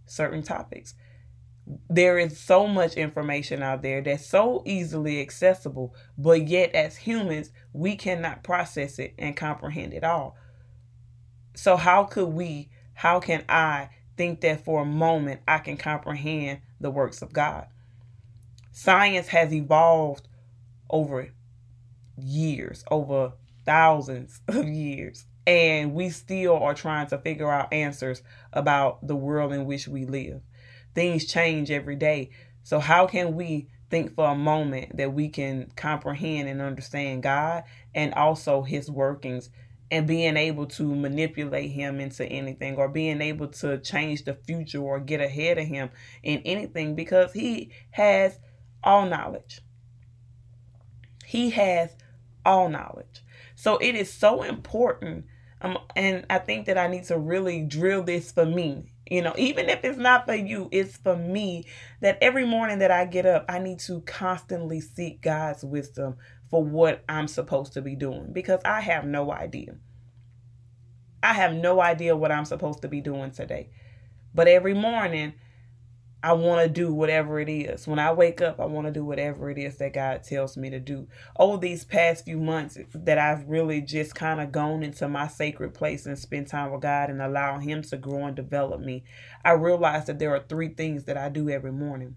certain 0.07 0.43
topics. 0.43 0.95
There 1.89 2.19
is 2.19 2.41
so 2.41 2.67
much 2.67 2.95
information 2.95 3.63
out 3.63 3.83
there 3.83 4.01
that's 4.01 4.27
so 4.27 4.63
easily 4.65 5.21
accessible, 5.21 5.95
but 6.17 6.49
yet 6.49 6.75
as 6.75 6.97
humans, 6.97 7.51
we 7.73 7.95
cannot 7.95 8.43
process 8.43 8.99
it 8.99 9.15
and 9.19 9.37
comprehend 9.37 9.93
it 9.93 10.03
all. 10.03 10.37
So, 11.55 11.77
how 11.77 12.05
could 12.05 12.29
we, 12.29 12.71
how 12.95 13.21
can 13.21 13.45
I 13.49 13.91
think 14.17 14.41
that 14.41 14.65
for 14.65 14.83
a 14.83 14.87
moment 14.87 15.41
I 15.47 15.59
can 15.59 15.77
comprehend 15.77 16.61
the 16.81 16.91
works 16.91 17.23
of 17.23 17.33
God. 17.33 17.67
Science 18.73 19.29
has 19.29 19.53
evolved 19.53 20.29
over 20.91 21.29
years, 22.17 22.85
over 22.91 23.33
thousands 23.65 24.41
of 24.49 24.69
years, 24.69 25.27
and 25.47 25.95
we 25.95 26.11
still 26.11 26.57
are 26.57 26.75
trying 26.75 27.07
to 27.09 27.19
figure 27.19 27.51
out 27.51 27.73
answers 27.73 28.23
about 28.53 29.07
the 29.07 29.17
world 29.17 29.53
in 29.53 29.65
which 29.67 29.89
we 29.89 30.05
live. 30.05 30.43
Things 30.95 31.25
change 31.25 31.71
every 31.71 31.97
day. 31.97 32.31
So, 32.63 32.81
how 32.81 33.07
can 33.07 33.35
we 33.35 33.69
think 33.91 34.15
for 34.15 34.29
a 34.29 34.35
moment 34.35 34.97
that 34.97 35.13
we 35.13 35.29
can 35.29 35.71
comprehend 35.75 36.49
and 36.49 36.61
understand 36.61 37.23
God 37.23 37.65
and 37.95 38.13
also 38.15 38.63
His 38.63 38.91
workings 38.91 39.51
and 39.91 40.07
being 40.07 40.37
able 40.37 40.67
to 40.67 40.95
manipulate 40.95 41.71
him 41.71 42.01
into 42.01 42.25
anything 42.27 42.77
or 42.77 42.89
being 42.89 43.21
able 43.21 43.49
to 43.49 43.79
change 43.79 44.25
the 44.25 44.35
future 44.35 44.83
or 44.83 45.01
get 45.01 45.21
ahead 45.21 45.59
of 45.59 45.67
him 45.67 45.91
in 46.23 46.41
anything 46.45 46.95
because 46.95 47.33
he 47.33 47.71
has 47.91 48.39
all 48.85 49.07
knowledge. 49.07 49.61
He 51.25 51.51
has 51.51 51.97
all 52.45 52.69
knowledge. 52.69 53.23
So 53.55 53.79
it 53.79 53.95
is 53.95 54.13
so 54.13 54.43
important. 54.43 55.27
Um, 55.61 55.79
and 55.97 56.25
I 56.31 56.39
think 56.39 56.67
that 56.67 56.79
I 56.79 56.87
need 56.87 57.05
to 57.05 57.19
really 57.19 57.63
drill 57.63 58.03
this 58.03 58.31
for 58.31 58.47
me. 58.47 58.93
You 59.11 59.23
know, 59.23 59.35
even 59.39 59.71
if 59.71 59.85
it's 59.85 59.99
not 59.99 60.27
for 60.27 60.35
you, 60.35 60.69
it's 60.71 60.97
for 60.99 61.17
me 61.17 61.65
that 62.03 62.19
every 62.21 62.47
morning 62.47 62.79
that 62.81 62.91
I 62.91 63.07
get 63.07 63.25
up, 63.25 63.47
I 63.49 63.59
need 63.59 63.79
to 63.81 64.03
constantly 64.03 64.81
seek 64.81 65.23
God's 65.23 65.65
wisdom 65.65 66.17
for 66.51 66.65
what 66.65 67.05
I'm 67.09 67.29
supposed 67.29 67.75
to 67.75 67.83
be 67.83 67.95
doing 67.95 68.33
because 68.33 68.61
I 68.65 68.81
have 68.81 69.05
no 69.05 69.31
idea. 69.33 69.77
I 71.23 71.35
have 71.35 71.53
no 71.53 71.81
idea 71.81 72.17
what 72.17 72.33
I'm 72.33 72.45
supposed 72.45 72.83
to 72.83 72.89
be 72.89 73.01
doing 73.01 73.31
today. 73.33 73.71
But 74.35 74.49
every 74.49 74.75
morning, 74.75 75.35
I 76.23 76.33
want 76.33 76.63
to 76.63 76.69
do 76.69 76.93
whatever 76.93 77.39
it 77.39 77.49
is. 77.49 77.87
When 77.87 77.99
I 77.99 78.13
wake 78.13 78.41
up, 78.41 78.61
I 78.61 78.65
want 78.65 78.87
to 78.87 78.93
do 78.93 79.05
whatever 79.05 79.51
it 79.51 79.59
is 79.59 79.77
that 79.77 79.93
God 79.93 80.25
tells 80.25 80.57
me 80.57 80.69
to 80.71 80.81
do. 80.81 81.07
Over 81.39 81.59
these 81.59 81.85
past 81.85 82.25
few 82.25 82.39
months 82.39 82.77
that 82.93 83.19
I've 83.19 83.49
really 83.49 83.81
just 83.81 84.15
kind 84.15 84.41
of 84.41 84.51
gone 84.51 84.83
into 84.83 85.09
my 85.09 85.29
sacred 85.29 85.75
place 85.75 86.07
and 86.07 86.19
spent 86.19 86.49
time 86.49 86.73
with 86.73 86.83
God 86.83 87.11
and 87.11 87.23
allow 87.23 87.59
Him 87.59 87.83
to 87.83 87.97
grow 87.97 88.27
and 88.27 88.35
develop 88.35 88.81
me, 88.81 89.05
I 89.45 89.53
realized 89.53 90.07
that 90.09 90.19
there 90.19 90.35
are 90.35 90.45
three 90.49 90.69
things 90.71 91.05
that 91.05 91.17
I 91.17 91.29
do 91.29 91.49
every 91.51 91.73
morning. 91.73 92.17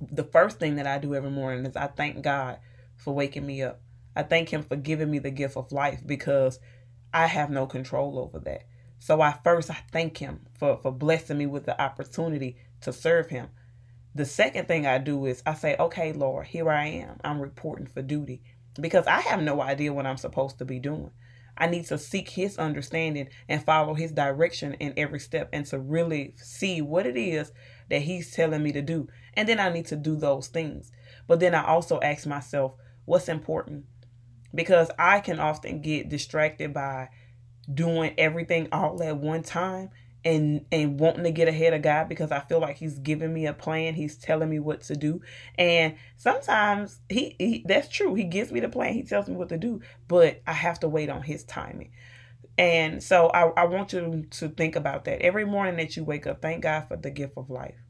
The 0.00 0.24
first 0.24 0.60
thing 0.60 0.76
that 0.76 0.86
I 0.86 0.98
do 0.98 1.14
every 1.14 1.30
morning 1.30 1.66
is 1.66 1.76
I 1.76 1.88
thank 1.88 2.22
God 2.22 2.58
for 2.96 3.14
waking 3.14 3.46
me 3.46 3.62
up. 3.62 3.80
I 4.16 4.22
thank 4.22 4.50
Him 4.50 4.62
for 4.62 4.76
giving 4.76 5.10
me 5.10 5.18
the 5.18 5.30
gift 5.30 5.56
of 5.56 5.72
life 5.72 6.02
because 6.04 6.58
I 7.12 7.26
have 7.26 7.50
no 7.50 7.66
control 7.66 8.18
over 8.18 8.38
that. 8.40 8.64
So 8.98 9.20
I 9.20 9.38
first 9.44 9.70
I 9.70 9.78
thank 9.92 10.18
Him 10.18 10.46
for 10.58 10.78
for 10.78 10.92
blessing 10.92 11.38
me 11.38 11.46
with 11.46 11.66
the 11.66 11.80
opportunity 11.80 12.56
to 12.82 12.92
serve 12.92 13.30
Him. 13.30 13.48
The 14.14 14.24
second 14.24 14.68
thing 14.68 14.86
I 14.86 14.98
do 14.98 15.26
is 15.26 15.42
I 15.44 15.54
say, 15.54 15.76
okay, 15.78 16.12
Lord, 16.12 16.46
here 16.46 16.70
I 16.70 16.86
am. 16.86 17.18
I'm 17.24 17.40
reporting 17.40 17.86
for 17.86 18.00
duty 18.00 18.42
because 18.80 19.06
I 19.06 19.20
have 19.20 19.42
no 19.42 19.60
idea 19.60 19.92
what 19.92 20.06
I'm 20.06 20.16
supposed 20.16 20.58
to 20.58 20.64
be 20.64 20.78
doing. 20.78 21.10
I 21.56 21.66
need 21.66 21.86
to 21.86 21.98
seek 21.98 22.30
his 22.30 22.58
understanding 22.58 23.28
and 23.48 23.64
follow 23.64 23.94
his 23.94 24.12
direction 24.12 24.74
in 24.74 24.94
every 24.96 25.20
step 25.20 25.48
and 25.52 25.64
to 25.66 25.78
really 25.78 26.34
see 26.36 26.82
what 26.82 27.06
it 27.06 27.16
is 27.16 27.52
that 27.90 28.02
he's 28.02 28.32
telling 28.32 28.62
me 28.62 28.72
to 28.72 28.82
do. 28.82 29.08
And 29.34 29.48
then 29.48 29.60
I 29.60 29.68
need 29.68 29.86
to 29.86 29.96
do 29.96 30.16
those 30.16 30.48
things. 30.48 30.90
But 31.26 31.40
then 31.40 31.54
I 31.54 31.64
also 31.64 32.00
ask 32.00 32.26
myself, 32.26 32.74
what's 33.04 33.28
important? 33.28 33.84
Because 34.54 34.90
I 34.98 35.20
can 35.20 35.40
often 35.40 35.82
get 35.82 36.08
distracted 36.08 36.72
by 36.72 37.10
doing 37.72 38.14
everything 38.18 38.68
all 38.72 39.02
at 39.02 39.16
one 39.16 39.42
time 39.42 39.90
and 40.24 40.64
and 40.72 40.98
wanting 40.98 41.24
to 41.24 41.30
get 41.30 41.48
ahead 41.48 41.74
of 41.74 41.82
God 41.82 42.08
because 42.08 42.32
I 42.32 42.40
feel 42.40 42.60
like 42.60 42.76
he's 42.76 42.98
giving 42.98 43.32
me 43.32 43.46
a 43.46 43.52
plan, 43.52 43.94
he's 43.94 44.16
telling 44.16 44.48
me 44.48 44.58
what 44.58 44.82
to 44.82 44.96
do. 44.96 45.20
And 45.58 45.96
sometimes 46.16 47.00
he, 47.08 47.36
he 47.38 47.64
that's 47.66 47.88
true. 47.88 48.14
He 48.14 48.24
gives 48.24 48.50
me 48.50 48.60
the 48.60 48.68
plan, 48.68 48.94
he 48.94 49.02
tells 49.02 49.28
me 49.28 49.36
what 49.36 49.50
to 49.50 49.58
do, 49.58 49.80
but 50.08 50.40
I 50.46 50.52
have 50.52 50.80
to 50.80 50.88
wait 50.88 51.10
on 51.10 51.22
his 51.22 51.44
timing. 51.44 51.92
And 52.56 53.02
so 53.02 53.28
I, 53.28 53.48
I 53.62 53.64
want 53.64 53.92
you 53.92 54.26
to 54.30 54.48
think 54.48 54.76
about 54.76 55.04
that. 55.06 55.20
Every 55.22 55.44
morning 55.44 55.76
that 55.76 55.96
you 55.96 56.04
wake 56.04 56.26
up, 56.26 56.40
thank 56.40 56.62
God 56.62 56.86
for 56.88 56.96
the 56.96 57.10
gift 57.10 57.34
of 57.36 57.50
life. 57.50 57.83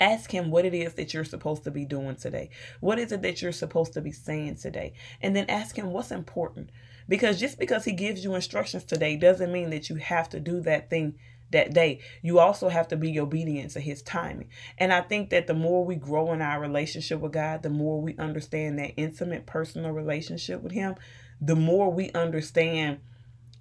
Ask 0.00 0.30
him 0.30 0.50
what 0.50 0.64
it 0.64 0.74
is 0.74 0.94
that 0.94 1.14
you're 1.14 1.24
supposed 1.24 1.64
to 1.64 1.70
be 1.70 1.84
doing 1.84 2.16
today. 2.16 2.50
What 2.80 2.98
is 2.98 3.12
it 3.12 3.22
that 3.22 3.40
you're 3.40 3.52
supposed 3.52 3.92
to 3.94 4.00
be 4.00 4.12
saying 4.12 4.56
today? 4.56 4.94
And 5.22 5.34
then 5.36 5.46
ask 5.48 5.76
him 5.76 5.92
what's 5.92 6.10
important. 6.10 6.70
Because 7.08 7.38
just 7.38 7.58
because 7.58 7.84
he 7.84 7.92
gives 7.92 8.24
you 8.24 8.34
instructions 8.34 8.84
today 8.84 9.16
doesn't 9.16 9.52
mean 9.52 9.70
that 9.70 9.88
you 9.88 9.96
have 9.96 10.28
to 10.30 10.40
do 10.40 10.60
that 10.62 10.90
thing 10.90 11.14
that 11.50 11.72
day. 11.72 12.00
You 12.22 12.38
also 12.38 12.68
have 12.68 12.88
to 12.88 12.96
be 12.96 13.20
obedient 13.20 13.72
to 13.72 13.80
his 13.80 14.02
timing. 14.02 14.48
And 14.78 14.92
I 14.92 15.02
think 15.02 15.30
that 15.30 15.46
the 15.46 15.54
more 15.54 15.84
we 15.84 15.96
grow 15.96 16.32
in 16.32 16.42
our 16.42 16.60
relationship 16.60 17.20
with 17.20 17.32
God, 17.32 17.62
the 17.62 17.70
more 17.70 18.00
we 18.00 18.16
understand 18.16 18.78
that 18.78 18.94
intimate 18.96 19.46
personal 19.46 19.92
relationship 19.92 20.62
with 20.62 20.72
him, 20.72 20.96
the 21.40 21.56
more 21.56 21.90
we 21.90 22.10
understand 22.12 22.98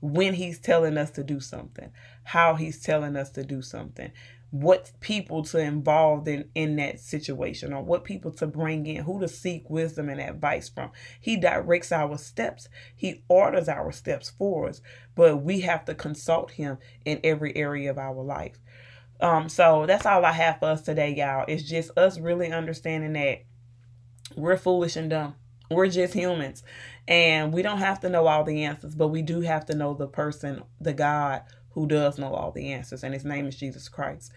when 0.02 0.34
he's 0.34 0.60
telling 0.60 0.98
us 0.98 1.12
to 1.12 1.24
do 1.24 1.40
something, 1.40 1.90
how 2.24 2.56
he's 2.56 2.82
telling 2.82 3.16
us 3.16 3.30
to 3.30 3.44
do 3.44 3.62
something, 3.62 4.12
what 4.54 4.92
people 5.00 5.42
to 5.42 5.58
involve 5.58 6.28
in 6.28 6.48
in 6.54 6.76
that 6.76 7.00
situation 7.00 7.74
or 7.74 7.82
what 7.82 8.04
people 8.04 8.30
to 8.30 8.46
bring 8.46 8.86
in 8.86 9.04
who 9.04 9.20
to 9.20 9.28
seek 9.28 9.68
wisdom 9.68 10.10
and 10.10 10.22
advice 10.22 10.70
from. 10.70 10.92
He 11.20 11.38
directs 11.38 11.92
our 11.92 12.20
steps. 12.20 12.70
He 12.96 13.24
orders 13.28 13.68
our 13.68 13.92
steps 13.92 14.30
for 14.30 14.70
us 14.70 14.80
but 15.16 15.38
we 15.38 15.62
have 15.62 15.86
to 15.86 15.96
consult 15.96 16.52
him 16.52 16.78
in 17.04 17.20
every 17.24 17.56
area 17.58 17.90
of 17.90 17.98
our 17.98 18.24
life. 18.24 18.60
Um 19.20 19.50
so 19.50 19.88
that's 19.88 20.06
all 20.06 20.24
i 20.24 20.32
have 20.32 20.60
for 20.60 20.68
us 20.68 20.84
today 20.84 21.16
y'all. 21.16 21.46
It's 21.48 21.64
just 21.64 21.90
us 21.98 22.20
really 22.20 22.52
understanding 22.52 23.14
that 23.14 23.40
we're 24.38 24.58
foolish 24.58 24.96
and 24.96 25.10
dumb. 25.10 25.34
We're 25.72 25.88
just 25.88 26.14
humans 26.14 26.62
and 27.08 27.52
we 27.52 27.64
don't 27.64 27.80
have 27.80 28.02
to 28.02 28.10
know 28.10 28.28
all 28.28 28.44
the 28.44 28.66
answers 28.66 28.94
but 28.94 29.08
we 29.08 29.24
do 29.24 29.42
have 29.42 29.66
to 29.66 29.76
know 29.76 29.96
the 29.96 30.08
person 30.08 30.62
the 30.80 30.94
god 30.94 31.42
who 31.74 31.88
does 31.88 32.18
know 32.18 32.34
all 32.34 32.52
the 32.52 32.72
answers, 32.72 33.04
and 33.04 33.14
his 33.14 33.26
name 33.26 33.48
is 33.48 33.56
Jesus 33.56 33.90
Christ. 33.90 34.32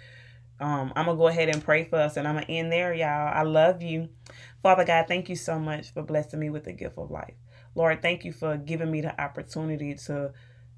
Um, 0.58 0.92
I'm 0.96 1.06
gonna 1.06 1.18
go 1.18 1.28
ahead 1.28 1.48
and 1.50 1.62
pray 1.62 1.84
for 1.84 1.96
us, 1.96 2.16
and 2.16 2.26
I'm 2.26 2.34
gonna 2.34 2.46
end 2.48 2.72
there, 2.72 2.94
y'all. 2.94 3.32
I 3.34 3.42
love 3.42 3.82
you, 3.82 4.08
Father 4.62 4.84
God. 4.84 5.06
Thank 5.06 5.28
you 5.28 5.36
so 5.36 5.58
much 5.58 5.92
for 5.92 6.02
blessing 6.02 6.40
me 6.40 6.50
with 6.50 6.64
the 6.64 6.72
gift 6.72 6.98
of 6.98 7.10
life, 7.10 7.34
Lord. 7.74 8.00
Thank 8.02 8.24
you 8.24 8.32
for 8.32 8.56
giving 8.56 8.90
me 8.90 9.02
the 9.02 9.20
opportunity 9.20 9.94
to 10.06 10.32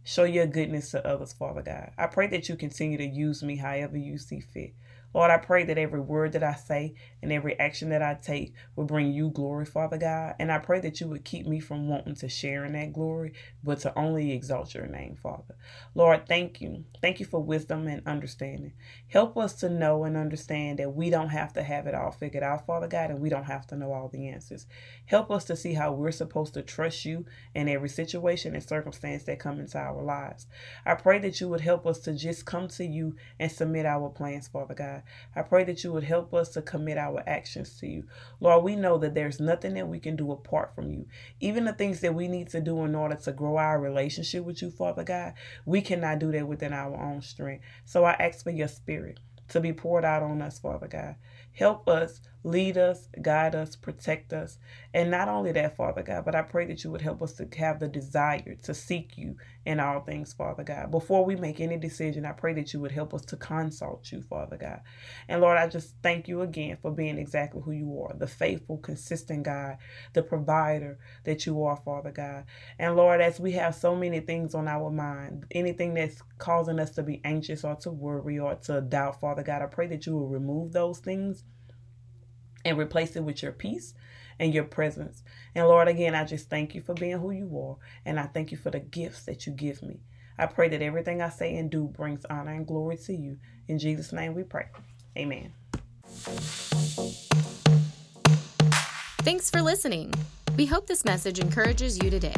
show 0.05 0.25
your 0.25 0.47
goodness 0.47 0.91
to 0.93 1.07
others, 1.07 1.33
Father 1.33 1.63
God. 1.63 1.93
I 1.97 2.07
pray 2.07 2.27
that 2.29 2.49
you 2.49 2.57
continue 2.57 2.99
to 2.99 3.07
use 3.07 3.43
me 3.43 3.57
however 3.57 3.97
you 3.97 4.19
see 4.19 4.41
fit. 4.41 4.75
Lord, 5.15 5.31
I 5.31 5.39
pray 5.39 5.65
that 5.65 5.79
every 5.79 6.01
word 6.01 6.33
that 6.33 6.45
I 6.45 6.55
say 6.55 6.95
and 7.23 7.33
every 7.33 7.59
action 7.59 7.91
that 7.91 8.03
I 8.03 8.15
take 8.15 8.55
will 8.77 8.85
bring 8.85 9.13
you 9.13 9.31
glory, 9.31 9.65
Father 9.65 9.99
God. 9.99 10.37
And 10.39 10.53
I 10.53 10.59
pray 10.59 10.81
that 10.81 11.01
you 11.01 11.09
would 11.09 11.25
keep 11.25 11.47
me 11.47 11.61
from 11.61 11.89
wanting 11.89 12.15
to 12.17 12.29
share 12.29 12.65
in 12.65 12.75
that 12.75 12.93
glory, 12.93 13.33
but 13.65 13.81
to 13.81 13.99
only 13.99 14.33
exalt 14.33 14.75
your 14.75 14.87
name, 14.87 15.17
Father. 15.17 15.57
Lord, 15.95 16.29
thank 16.29 16.61
you. 16.61 16.85
Thank 17.03 17.21
you 17.21 17.27
for 17.27 17.41
wisdom 17.43 17.89
and 17.89 18.07
understanding. 18.07 18.75
Help 19.09 19.37
us 19.39 19.55
to 19.55 19.71
know 19.71 20.05
and 20.05 20.17
understand 20.17 20.79
that 20.79 20.95
we 20.95 21.11
don't 21.11 21.31
have 21.31 21.53
to 21.55 21.63
have 21.63 21.87
it 21.87 21.95
all 21.95 22.13
figured 22.13 22.45
out, 22.45 22.67
Father 22.67 22.89
God, 22.89 23.11
and 23.11 23.21
we 23.21 23.31
don't 23.31 23.45
have 23.45 23.67
to 23.69 23.77
know 23.77 23.93
all 23.93 24.09
the 24.09 24.29
answers. 24.29 24.67
Help 25.07 25.31
us 25.31 25.45
to 25.47 25.57
see 25.57 25.75
how 25.75 25.93
we're 25.93 26.13
supposed 26.13 26.55
to 26.55 26.63
trust 26.63 27.05
you 27.05 27.25
in 27.55 27.69
every 27.69 27.89
situation 27.89 28.55
and 28.55 28.63
circumstance 28.63 29.25
that 29.25 29.41
come 29.41 29.61
into 29.61 29.79
our 29.79 30.03
lives. 30.03 30.47
I 30.87 30.95
pray 30.95 31.19
that 31.21 31.41
you 31.41 31.49
would 31.49 31.63
help 31.63 31.87
us 31.87 32.01
to 32.01 32.15
just 32.15 32.47
come 32.47 32.69
to 32.69 32.85
you 32.85 33.17
and 33.41 33.51
submit 33.51 33.87
our 33.87 34.11
plans, 34.11 34.49
Father 34.49 34.75
God. 34.99 35.41
I 35.41 35.43
pray 35.43 35.65
that 35.65 35.85
you 35.85 35.93
would 35.93 36.05
help 36.05 36.35
us 36.35 36.51
to 36.51 36.63
commit 36.63 36.99
our 36.99 37.23
actions 37.27 37.79
to 37.81 37.87
you. 37.87 38.05
Lord, 38.41 38.65
we 38.65 38.77
know 38.77 38.99
that 38.99 39.15
there's 39.15 39.41
nothing 39.41 39.75
that 39.75 39.89
we 39.89 40.01
can 40.01 40.17
do 40.17 40.33
apart 40.33 40.75
from 40.75 40.91
you. 40.91 41.07
Even 41.41 41.65
the 41.65 41.73
things 41.73 42.01
that 42.01 42.15
we 42.15 42.29
need 42.29 42.49
to 42.51 42.61
do 42.61 42.85
in 42.85 42.95
order 42.95 43.17
to 43.17 43.33
grow 43.33 43.57
our 43.57 43.81
relationship 43.81 44.45
with 44.45 44.63
you, 44.63 44.71
Father 44.71 45.05
God, 45.05 45.35
we 45.65 45.81
cannot 45.81 46.19
do 46.19 46.33
that 46.33 46.49
within 46.49 46.73
our 46.73 46.97
own 46.97 47.23
strength. 47.23 47.65
So 47.85 48.05
I 48.05 48.13
ask 48.13 48.43
for 48.45 48.51
your 48.51 48.69
spirit 48.69 49.21
to 49.49 49.61
be 49.61 49.73
poured 49.73 50.05
out 50.05 50.23
on 50.23 50.43
us, 50.43 50.59
Father 50.59 50.89
God. 50.89 51.17
Help 51.53 51.89
us, 51.89 52.21
lead 52.45 52.79
us, 52.79 53.09
guide 53.23 53.55
us, 53.55 53.77
protect 53.77 54.33
us. 54.33 54.59
And 54.95 55.11
not 55.11 55.29
only 55.29 55.53
that, 55.53 55.77
Father 55.77 56.03
God, 56.03 56.25
but 56.25 56.35
I 56.35 56.43
pray 56.43 56.67
that 56.67 56.85
you 56.85 56.91
would 56.91 57.03
help 57.03 57.23
us 57.23 57.35
to 57.35 57.49
have 57.59 57.81
the 57.81 57.89
desire 57.89 58.57
to 58.63 58.75
seek 58.75 59.19
you 59.19 59.37
in 59.67 59.81
all 59.81 60.01
things, 60.01 60.33
Father 60.33 60.65
God. 60.65 60.91
Before 60.91 61.25
we 61.25 61.37
make 61.37 61.61
any 61.61 61.77
decision, 61.77 62.25
I 62.25 62.33
pray 62.33 62.55
that 62.55 62.73
you 62.73 62.81
would 62.81 62.93
help 62.93 63.15
us 63.15 63.25
to 63.27 63.37
consult 63.37 64.11
you, 64.13 64.23
Father 64.23 64.57
God. 64.57 64.81
And 65.29 65.41
Lord, 65.41 65.59
I 65.59 65.69
just 65.69 65.95
thank 66.03 66.29
you 66.29 66.43
again 66.43 66.79
for 66.81 66.91
being 66.91 67.19
exactly 67.19 67.63
who 67.65 67.73
you 67.73 68.03
are 68.03 68.17
the 68.17 68.27
faithful, 68.27 68.79
consistent 68.79 69.45
God, 69.45 69.79
the 70.15 70.23
provider 70.23 70.99
that 71.25 71.47
you 71.47 71.63
are, 71.65 71.77
Father 71.77 72.11
God. 72.11 72.45
And 72.79 72.97
Lord, 72.97 73.21
as 73.21 73.41
we 73.41 73.53
have 73.53 73.75
so 73.75 73.95
many 73.97 74.21
things 74.21 74.55
on 74.55 74.69
our 74.69 74.91
mind, 74.91 75.47
anything 75.53 75.95
that's 75.95 76.23
causing 76.39 76.81
us 76.81 76.91
to 76.93 77.03
be 77.03 77.21
anxious 77.25 77.65
or 77.65 77.77
to 77.77 77.91
worry 77.91 78.39
or 78.39 78.55
to 78.57 78.81
doubt, 78.81 79.21
Father 79.21 79.43
God, 79.43 79.63
I 79.63 79.67
pray 79.67 79.87
that 79.89 80.07
you 80.07 80.15
will 80.15 80.29
remove 80.29 80.73
those 80.73 80.99
things 81.01 81.45
and 82.65 82.79
replace 82.79 83.17
it 83.17 83.25
with 83.25 83.43
your 83.43 83.53
peace 83.53 83.95
and 84.39 84.55
your 84.55 84.65
presence. 84.65 85.23
And 85.55 85.67
Lord, 85.67 85.89
again, 85.89 86.15
I 86.15 86.25
just 86.25 86.49
thank 86.49 86.75
you 86.75 86.81
for 86.81 86.95
being 86.95 87.19
who 87.19 87.31
you 87.31 87.59
are. 87.59 87.77
And 88.05 88.19
I 88.19 88.25
thank 88.25 88.51
you 88.53 88.57
for 88.57 88.71
the 88.71 88.81
gifts 88.81 89.25
that 89.25 89.47
you 89.47 89.53
give 89.53 89.83
me. 89.83 90.01
I 90.39 90.47
pray 90.47 90.69
that 90.69 90.83
everything 90.83 91.21
I 91.21 91.31
say 91.31 91.57
and 91.57 91.71
do 91.71 91.85
brings 91.85 92.25
honor 92.27 92.53
and 92.55 92.67
glory 92.67 92.97
to 92.99 93.15
you. 93.15 93.39
In 93.67 93.79
Jesus' 93.79 94.13
name 94.13 94.35
we 94.35 94.45
pray. 94.45 94.67
Amen. 95.17 95.53
Thanks 99.23 99.51
for 99.51 99.61
listening. 99.61 100.15
We 100.57 100.67
hope 100.67 100.87
this 100.87 101.05
message 101.05 101.39
encourages 101.39 102.03
you 102.03 102.11
today. 102.11 102.35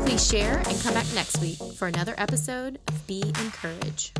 Please 0.00 0.26
share 0.26 0.58
and 0.58 0.80
come 0.80 0.94
back 0.94 1.06
next 1.14 1.40
week 1.40 1.58
for 1.76 1.88
another 1.88 2.14
episode 2.16 2.78
of 2.88 3.06
Be 3.06 3.22
Encouraged. 3.22 4.18